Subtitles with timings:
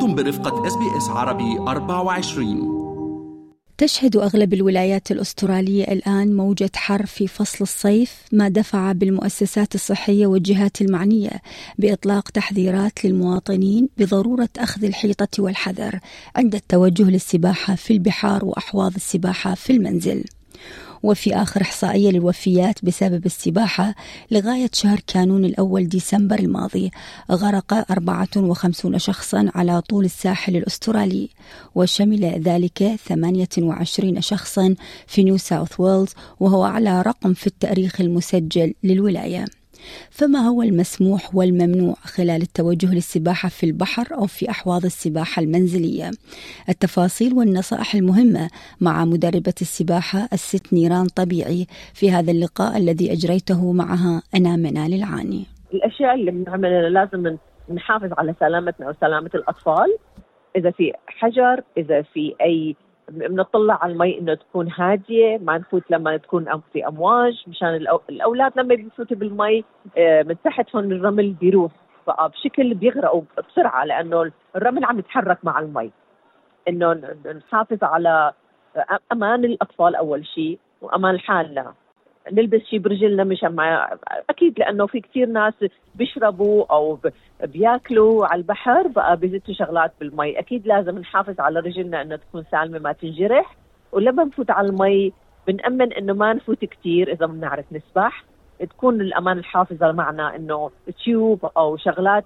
[0.00, 2.80] أنتم برفقة اس بي اس عربي 24
[3.78, 10.80] تشهد أغلب الولايات الأسترالية الآن موجة حر في فصل الصيف ما دفع بالمؤسسات الصحية والجهات
[10.82, 11.42] المعنية
[11.78, 15.98] بإطلاق تحذيرات للمواطنين بضرورة أخذ الحيطة والحذر
[16.36, 20.24] عند التوجه للسباحة في البحار وأحواض السباحة في المنزل.
[21.02, 23.94] وفي آخر إحصائية للوفيات بسبب السباحة
[24.30, 26.90] لغاية شهر كانون الأول ديسمبر الماضي
[27.30, 31.28] غرق 54 شخصا على طول الساحل الأسترالي
[31.74, 34.74] وشمل ذلك 28 شخصا
[35.06, 39.59] في نيو ساوث ويلز وهو أعلى رقم في التأريخ المسجل للولاية.
[40.10, 46.10] فما هو المسموح والممنوع خلال التوجه للسباحة في البحر أو في أحواض السباحة المنزلية؟
[46.68, 54.22] التفاصيل والنصائح المهمة مع مدربة السباحة الست نيران طبيعي في هذا اللقاء الذي أجريته معها
[54.36, 55.46] أنا منال العاني.
[55.74, 57.36] الأشياء اللي بنعملها لازم
[57.74, 59.96] نحافظ على سلامتنا وسلامة الأطفال.
[60.56, 62.76] إذا في حجر إذا في أي
[63.10, 68.74] بنطلع على المي إنه تكون هادية ما نفوت لما تكون في أمواج مشان الأولاد لما
[68.74, 69.64] بيفوتوا بالمي
[69.98, 71.72] آه، من تحت هون الرمل بيروح
[72.06, 75.90] فبشكل بيغرقوا بسرعة لأنه الرمل عم يتحرك مع المي.
[76.68, 76.92] إنه
[77.36, 78.32] نحافظ على
[79.12, 81.74] أمان الأطفال أول شيء وأمان حالنا.
[82.32, 83.98] نلبس شيء برجلنا مشان ما
[84.30, 85.54] أكيد لأنه في كثير ناس
[85.94, 86.98] بيشربوا أو
[87.44, 90.38] بياكلوا على البحر بقى بيزتوا شغلات بالمي.
[90.38, 93.56] أكيد لازم نحافظ على رجلنا إنها تكون سالمة ما تنجرح.
[93.92, 95.12] ولما نفوت على المي
[95.46, 98.24] بنأمن إنه ما نفوت كثير إذا بنعرف نسبح.
[98.66, 100.70] تكون الأمان الحافظة معنا إنه
[101.04, 102.24] تيوب أو شغلات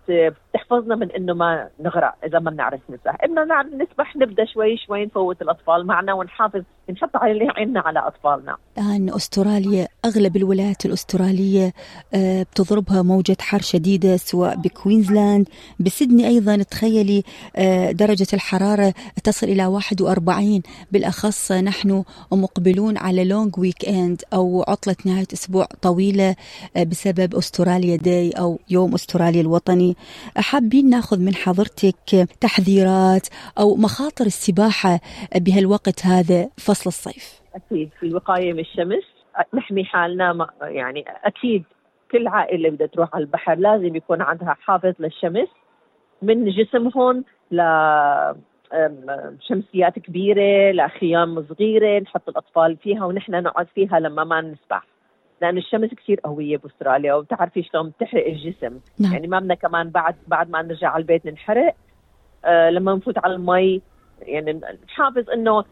[0.55, 5.05] تحفظنا من إنه ما نغرق إذا ما بنعرف نسبح، بدنا نعرف نسبح نبدأ شوي شوي
[5.05, 8.57] نفوت الأطفال معنا ونحافظ نحط عيننا على أطفالنا.
[8.79, 11.73] الآن أستراليا أغلب الولايات الأسترالية
[12.15, 15.49] آه، بتضربها موجة حر شديدة سواء بكوينزلاند،
[15.81, 17.23] بسدني أيضا تخيلي
[17.57, 20.63] آه، درجة الحرارة تصل إلى 41
[20.93, 26.24] بالأخص نحن مقبلون على long weekend أو عطلة نهاية أسبوع طويلة.
[26.77, 29.97] بسبب Australia Day أو يوم أستراليا الوطني
[30.37, 33.27] حابين ناخذ من حضرتك تحذيرات
[33.59, 35.01] أو مخاطر السباحة
[35.37, 37.41] بهالوقت هذا فصل الصيف.
[37.55, 39.05] أكيد في الوقايه من الشمس
[39.55, 41.65] نحمي حالنا يعني أكيد
[42.13, 45.49] كل عائلة بدها تروح على البحر لازم يكون عندها حافظ للشمس.
[46.23, 47.61] من جسمهم ل
[49.49, 54.87] شمسيات كبيرة لخيام صغيرة نحط الأطفال فيها ونحن نقعد فيها لما ما نسبح.
[55.43, 58.81] لأن الشمس كثير قوية بأستراليا وبتعرفي شلون بتحرق الجسم.
[58.99, 59.13] نعم.
[59.13, 61.75] يعني ما بدنا كمان بعد بعد ما نرجع على البيت ننحرق.
[62.45, 63.83] آه لما نفوت على المي
[64.23, 65.65] يعني نحافظ إنه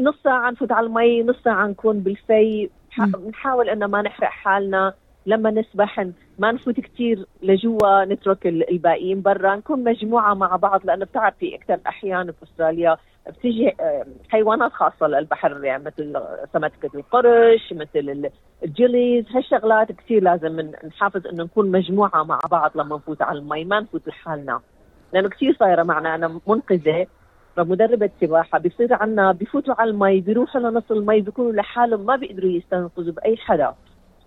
[0.00, 2.70] نص ساعة نفوت على المي نص ساعة نكون بالفيء.
[3.28, 4.94] نحاول إنه ما نحرق حالنا.
[5.26, 6.06] لما نسبح
[6.38, 12.32] ما نفوت كثير لجوا نترك الباقيين برا نكون مجموعة مع بعض لأنه بتعرفي أكثر أحيان
[12.32, 12.96] في أستراليا
[13.28, 13.76] بتيجي
[14.28, 16.20] حيوانات خاصة للبحر يعني مثل
[16.52, 18.30] سمكة القرش مثل
[18.64, 23.64] ال jellies هالشغلات كثير لازم نحافظ إنه نكون مجموعة مع بعض لما نفوت على المي
[23.64, 24.60] ما نفوت لحالنا.
[25.12, 27.06] لأنه كثير صايرة معنا أنا منقذة
[27.58, 33.12] مدربة سباحة بيصير عنا بفوتوا على المي بيروحوا لنص المي بيكونوا لحالهم ما بيقدروا يستنقذوا
[33.12, 33.74] بأي حدا.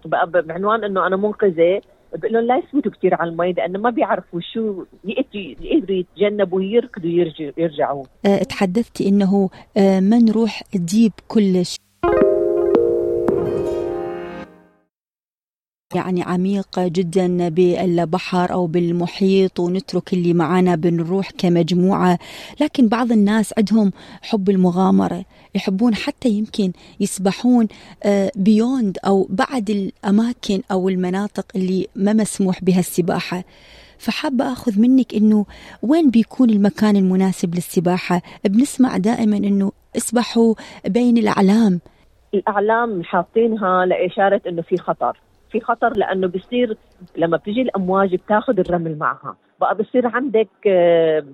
[0.06, 1.82] بعنوان إنه أنا منقذة.
[2.16, 7.10] بقول لهم لا يثبتوا كثير على المي لأنه ما بيعرفوا شو يقدروا يتجنبوا يركضوا
[7.58, 8.06] يرجعوا.
[8.26, 11.76] أه تحدثتي إنه أه ما نروح ديب كلش
[15.96, 22.20] يعني عميق جدا بالبحر أو بالمحيط ونترك اللي معنا بنروح كمجموعة.
[22.62, 23.92] لكن بعض الناس عندهم
[24.22, 27.68] حب المغامرة يحبون حتى يمكن يسبحون
[28.36, 33.44] بيوند آه، أو بعد الأماكن أو المناطق اللي ما مسموح بها السباحة.
[33.98, 35.46] فحابة أخذ منك أنه
[35.84, 40.54] وين بيكون المكان المناسب للسباحة؟ بنسمع دائما أنه اسبحوا
[40.88, 41.80] بين الأعلام.
[42.34, 45.18] الأعلام حاطينها لإشارة أنه في خطر.
[45.52, 46.78] في خطر لأنه بصير
[47.18, 49.35] لما بتجي الأمواج بتاخذ الرمل معها.
[49.62, 51.26] بقى بصير عندك آه،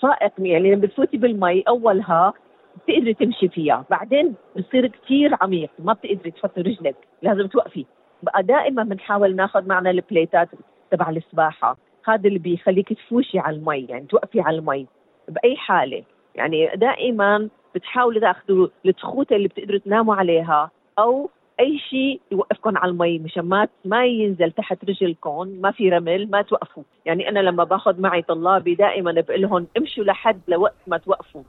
[0.00, 2.32] سائق يعني لما بتفوتي بالمي أولها
[2.76, 3.84] بتقدري تمشي فيها.
[3.90, 7.86] بعدين بصير كثير عميق ما بتقدري تحطي رجلك لازم توقفي.
[8.22, 10.48] بقى دائما بنحاول ناخذ معنا البليتات
[10.90, 11.76] تبع السباحة.
[12.04, 14.86] هذا اللي بيخليك تفوشي على المي يعني توقفي على المي
[15.28, 16.02] بأي حالة.
[16.34, 21.30] يعني دائما بتحاولوا تاخذوا التخوته اللي بتقدروا تناموا عليها أو
[21.60, 26.42] أي شيء يوقفكم على المي مشان ما ما ينزل تحت رجلكم ما في رمل ما
[26.42, 26.82] توقفوا.
[27.06, 31.42] يعني أنا لما باخذ معي طلابي دائما بقول لهم امشوا لحد لوقت ما توقفوا.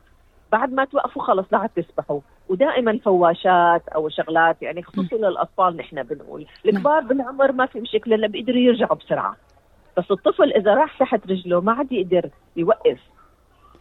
[0.51, 2.19] بعد ما توقفوا خلص لا تسبحوا.
[2.49, 6.45] ودائما فواشات أو شغلات يعني خصوصي للأطفال نحن بنقول.
[6.65, 9.35] الكبار بالعمر ما في مشكلة لأنه بيقدروا يرجعوا بسرعة.
[9.97, 12.99] بس الطفل إذا راح تحت رجله ما عاد يقدر يوقف.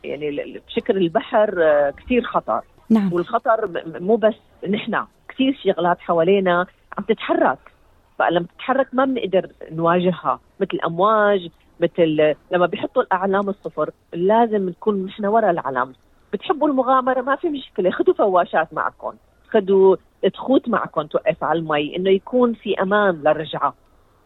[0.05, 2.61] يعني بشكل البحر آه، كثير خطر.
[2.91, 3.13] نعم.
[3.13, 4.35] والخطر مو بس
[4.69, 5.05] نحن.
[5.41, 6.67] كثير شغلات حوالينا
[6.99, 7.59] عم تتحرك.
[8.19, 11.49] فلما تتحرك ما بنقدر نواجهها مثل امواج
[11.81, 15.93] مثل لما بيحطوا الأعلام الصفر لازم نكون نحن ورا العلم.
[16.33, 17.91] بتحبوا المغامرة؟ ما في مشكلة.
[17.91, 19.13] خذوا فواشات معكم.
[19.51, 19.97] خذوا
[20.35, 23.75] تخوت معكم توقف على المي إنه يكون في أمان للرجعة.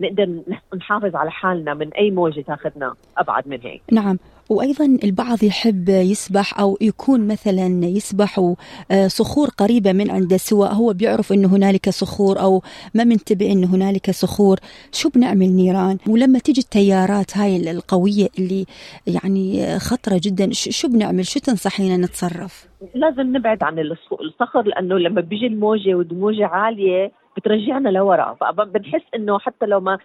[0.00, 0.43] نقدر
[0.76, 3.82] نحافظ على حالنا من أي موجة تاخذنا أبعد من هيك.
[3.93, 4.19] نعم.
[4.50, 8.55] وأيضا البعض يحب يسبح أو يكون مثلا يسبح
[8.91, 12.62] آه، صخور قريبة من عنده سواء هو بيعرف إنه هنالك صخور أو
[12.94, 14.58] ما منتبه إنه هنالك صخور.
[14.93, 18.67] شو بنعمل نيران؟ ولما تيجي التيارات هاي القوية اللي
[19.06, 23.79] يعني خطرة جدا شو بنعمل؟ شو تنصحينا نتصرف؟ لازم نبعد عن
[24.20, 28.37] الصخر لأنه لما بيجي الموجة والموجة عالية بترجعنا لورا.
[28.40, 29.99] فبنحس إنه حتى لو ما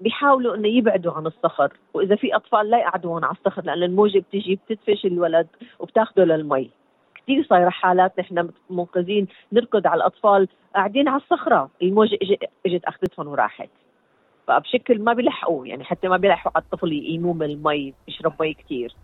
[0.00, 4.58] بيحاولوا إنه يبعدوا عن الصخر وإذا في أطفال لا يقعدوهم على الصخر لأن الموجة بتجي
[4.68, 5.46] بتدفش الولد
[5.78, 6.70] وبتاخده للمي.
[7.14, 11.70] كثير صايرة حالات نحن منقذين نركض على الأطفال قاعدين على الصخرة.
[11.82, 12.18] الموجة
[12.66, 13.70] اجت أخذتهم وراحت.
[14.46, 18.94] فبشكل ما بيلحقوا يعني حتى ما بيلحقوا على الطفل يقيموا من المي يشرب مي كثير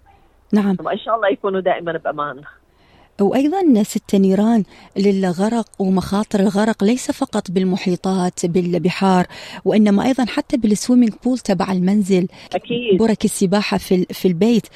[0.54, 0.76] نعم.
[0.92, 2.42] إن شاء الله يكونوا دائما بأمان.
[3.22, 4.64] وأيضا ست نيران
[4.96, 9.26] للغرق ومخاطر الغرق ليس فقط بالمحيطات بالبحار
[9.64, 12.28] وإنما أيضا حتى بال swimming pool تبع المنزل.
[12.54, 12.98] أكيد.
[12.98, 14.66] برك السباحة في, في البيت.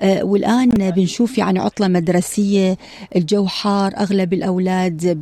[0.00, 2.76] آه والآن بنشوف يعني عطلة مدرسية
[3.16, 5.18] الجو حار أغلب الأولاد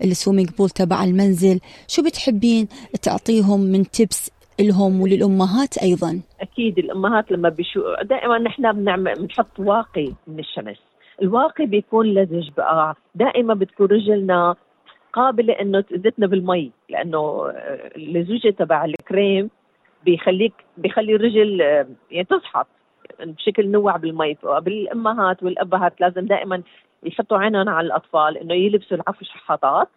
[0.00, 1.60] بال swimming pool تبع المنزل.
[1.88, 2.68] شو بتحبين
[3.02, 4.30] تعطيهم من tips
[4.60, 10.89] لهم وللأمهات أيضا؟ أكيد الأمهات لما بيشوفوا دائما نحن بنعمل بنحط واقي من الشمس.
[11.22, 12.94] الواقي بيكون لزج بقى.
[13.14, 14.54] دائما بتكون رجلنا
[15.12, 17.52] قابلة إنه تاذتنا بالمي لأنه
[17.96, 19.50] اللزوجه تبع الكريم
[20.04, 21.60] بيخليك بيخلي الرجل
[22.10, 22.66] يعني تزحط
[23.20, 24.36] بشكل نوع بالمي.
[24.44, 26.62] بالأمهات والأبهات لازم دائما
[27.02, 29.88] يحطوا عينهم على الأطفال إنه يلبسوا العفو شحاطات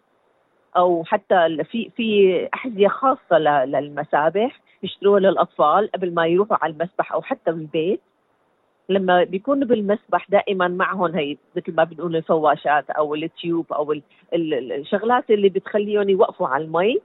[0.76, 7.22] أو حتى في في أحذية خاصة للمسابح يشتروها للأطفال قبل ما يروحوا على المسبح أو
[7.22, 8.00] حتى بالبيت.
[8.88, 13.94] لما بيكونوا بالمسبح دائما معهم هي مثل ما بنقول الفواشات أو التيوب أو
[14.34, 17.00] الشغلات اللي بتخليهم يوقفوا على المي.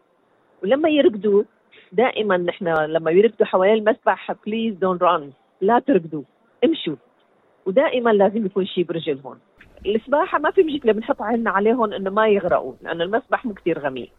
[0.63, 1.43] ولما يركضوا
[1.91, 5.31] دائما نحن لما يركضوا حوالين المسبح please don't run
[5.61, 6.23] لا تركضوا
[6.65, 6.95] امشوا.
[7.65, 9.37] ودائما لازم يكون شيء برجلهم
[9.85, 14.09] السباحة ما في مشكلة بنحط عيننا عليهم إنه ما يغرقوا لأنه المسبح مو كثير غميق.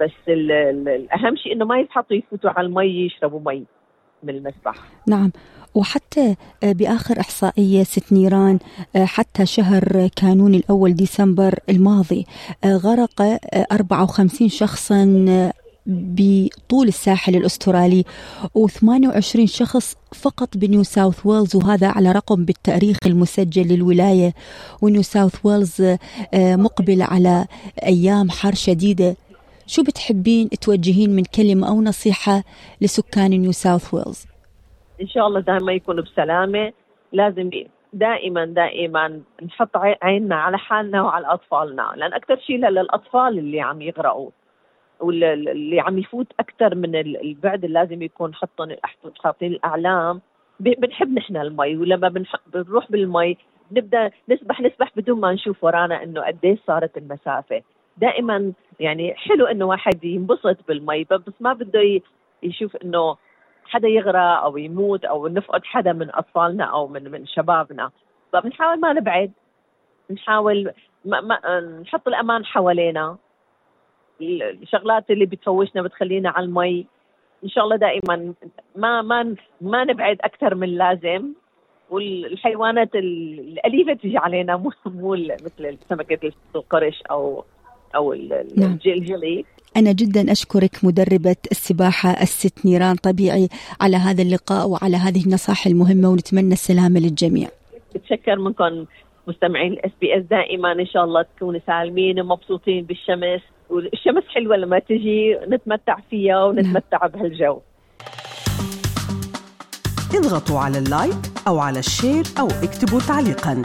[0.00, 3.64] بس الاهم شيء إنه ما يتحطوا يفوتوا على المي يشربوا مي
[4.22, 4.74] من المسبح.
[5.08, 5.30] نعم.
[5.74, 8.58] وحتى آه، بآخر إحصائية ست نيران
[8.96, 12.26] آه، حتى شهر كانون الأول ديسمبر الماضي
[12.64, 13.38] آه، غرق
[13.72, 15.52] 54 شخصا
[15.86, 18.04] بطول الساحل الأسترالي
[18.58, 24.34] و28 شخص فقط بنيو ساوث ويلز وهذا على رقم بالتاريخ المسجل للولاية
[24.82, 25.96] ونيو ساوث ويلز
[26.34, 27.46] مقبل على
[27.82, 29.16] أيام حر شديدة
[29.66, 32.44] شو بتحبين توجهين من كلمة أو نصيحة
[32.80, 34.31] لسكان نيو ساوث ويلز؟
[35.02, 36.72] إن شاء الله دائما يكونوا بسلامة.
[37.12, 37.50] لازم
[37.92, 44.30] دائما دائما نحط عيننا على حالنا وعلى أطفالنا لأن أكثر شيء للأطفال اللي عم يغرقوا
[45.00, 48.76] واللي عم يفوت أكثر من البعد اللي لازم يكون حطن
[49.24, 50.20] حاطين الأعلام.
[50.60, 53.36] بنحب نحن المي ولما بنروح بالمي
[53.72, 57.62] نبدأ نسبح نسبح بدون ما نشوف ورانا إنه قديش صارت المسافة.
[57.96, 62.00] دائما يعني حلو إنه واحد ينبسط بالمي بس ما بده
[62.42, 63.16] يشوف إنه
[63.72, 67.90] حدا يغرق أو يموت أو نفقد حدا من أطفالنا أو من من شبابنا.
[68.32, 69.32] فبنحاول ما نبعد.
[70.10, 70.72] نحاول
[71.04, 73.16] ما ما نحط الأمان حوالينا.
[74.20, 76.86] الشغلات اللي بتفوشنا بتخلينا على المي.
[77.44, 78.34] إن شاء الله دائما
[78.76, 81.32] ما ما ما نبعد أكثر من اللازم.
[81.90, 87.44] والحيوانات الأليفة تجي علينا مو مو مثل سمكة القرش أو
[87.96, 88.72] أو نعم.
[88.72, 89.44] الجلجلي.
[89.76, 93.48] أنا جدا أشكرك مدربة السباحة الست نيران طبيعي
[93.80, 97.48] على هذا اللقاء وعلى هذه النصائح المهمة ونتمنى السلامة للجميع.
[97.94, 98.84] بتشكر منكم
[99.26, 100.72] مستمعين الاس بي إس دائما.
[100.72, 103.40] إن شاء الله تكونوا سالمين ومبسوطين بالشمس.
[103.70, 107.10] والشمس حلوة لما تجي نتمتع فيها ونتمتع نعم.
[107.10, 107.60] بهالجو.
[110.14, 111.16] اضغطوا على ال like
[111.48, 113.62] أو على ال share أو اكتبوا تعليقا.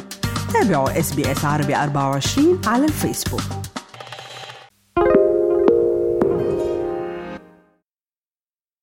[0.54, 3.67] تابعوا إس بي إس عربي 24 على الفيسبوك.